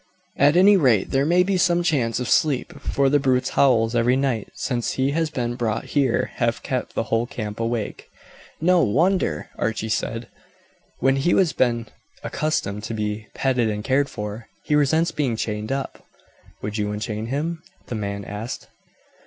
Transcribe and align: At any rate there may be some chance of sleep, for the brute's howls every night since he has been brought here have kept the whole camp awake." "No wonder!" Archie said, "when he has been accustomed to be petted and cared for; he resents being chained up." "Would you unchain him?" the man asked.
At 0.35 0.57
any 0.57 0.77
rate 0.77 1.11
there 1.11 1.27
may 1.27 1.43
be 1.43 1.57
some 1.57 1.83
chance 1.83 2.19
of 2.19 2.27
sleep, 2.27 2.73
for 2.79 3.07
the 3.07 3.19
brute's 3.19 3.49
howls 3.49 3.93
every 3.93 4.15
night 4.15 4.49
since 4.55 4.93
he 4.93 5.11
has 5.11 5.29
been 5.29 5.53
brought 5.53 5.85
here 5.93 6.31
have 6.37 6.63
kept 6.63 6.95
the 6.95 7.03
whole 7.03 7.27
camp 7.27 7.59
awake." 7.59 8.09
"No 8.59 8.81
wonder!" 8.83 9.51
Archie 9.59 9.89
said, 9.89 10.27
"when 10.97 11.17
he 11.17 11.33
has 11.35 11.53
been 11.53 11.85
accustomed 12.23 12.83
to 12.85 12.95
be 12.95 13.27
petted 13.35 13.69
and 13.69 13.83
cared 13.83 14.09
for; 14.09 14.47
he 14.63 14.73
resents 14.73 15.11
being 15.11 15.35
chained 15.35 15.71
up." 15.71 16.03
"Would 16.63 16.79
you 16.79 16.91
unchain 16.91 17.27
him?" 17.27 17.61
the 17.85 17.93
man 17.93 18.25
asked. 18.25 18.69